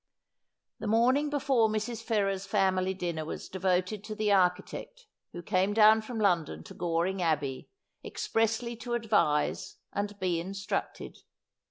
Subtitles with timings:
[0.79, 2.01] The morning before Mrs.
[2.01, 7.21] Ferrers's family dinner was devoted to the architect, who came down from London to Goring
[7.21, 7.69] Abbey,
[8.03, 11.19] expressly to advise and be instructed.